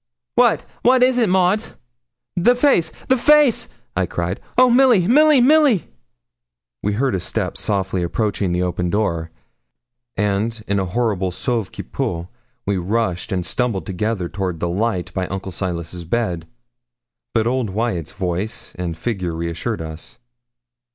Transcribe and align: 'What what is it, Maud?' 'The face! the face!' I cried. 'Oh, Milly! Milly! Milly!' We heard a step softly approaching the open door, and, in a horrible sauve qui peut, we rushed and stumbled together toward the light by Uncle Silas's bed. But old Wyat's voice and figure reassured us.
'What 0.33 0.65
what 0.81 1.03
is 1.03 1.19
it, 1.19 1.29
Maud?' 1.29 1.61
'The 2.35 2.55
face! 2.55 2.91
the 3.07 3.17
face!' 3.19 3.67
I 3.95 4.07
cried. 4.07 4.41
'Oh, 4.57 4.67
Milly! 4.67 5.07
Milly! 5.07 5.41
Milly!' 5.41 5.91
We 6.81 6.93
heard 6.93 7.13
a 7.13 7.19
step 7.19 7.55
softly 7.55 8.01
approaching 8.01 8.51
the 8.51 8.63
open 8.63 8.89
door, 8.89 9.29
and, 10.17 10.63
in 10.67 10.79
a 10.79 10.85
horrible 10.87 11.29
sauve 11.29 11.71
qui 11.71 11.83
peut, 11.83 12.25
we 12.65 12.77
rushed 12.77 13.31
and 13.31 13.45
stumbled 13.45 13.85
together 13.85 14.27
toward 14.27 14.59
the 14.59 14.69
light 14.69 15.13
by 15.13 15.27
Uncle 15.27 15.51
Silas's 15.51 16.03
bed. 16.03 16.47
But 17.35 17.45
old 17.45 17.69
Wyat's 17.69 18.11
voice 18.13 18.73
and 18.79 18.97
figure 18.97 19.33
reassured 19.35 19.83
us. 19.83 20.17